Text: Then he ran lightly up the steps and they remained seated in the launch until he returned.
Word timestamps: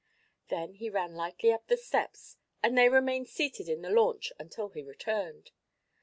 Then 0.47 0.73
he 0.73 0.89
ran 0.89 1.13
lightly 1.13 1.51
up 1.53 1.67
the 1.67 1.77
steps 1.77 2.35
and 2.63 2.75
they 2.75 2.89
remained 2.89 3.27
seated 3.29 3.69
in 3.69 3.83
the 3.83 3.91
launch 3.91 4.33
until 4.39 4.69
he 4.69 4.81
returned. 4.81 5.51